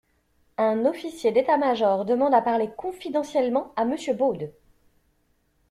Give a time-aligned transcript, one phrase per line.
[0.57, 4.51] Un officier d'état-major demande à parler confidentiellement à monsieur Baude!